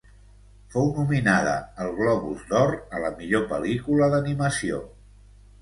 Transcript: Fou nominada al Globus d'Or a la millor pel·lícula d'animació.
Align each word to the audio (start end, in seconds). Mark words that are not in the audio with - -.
Fou 0.75 0.87
nominada 0.95 1.53
al 1.85 1.93
Globus 1.99 2.41
d'Or 2.53 2.73
a 2.99 3.05
la 3.05 3.13
millor 3.21 3.47
pel·lícula 3.53 4.09
d'animació. 4.15 4.83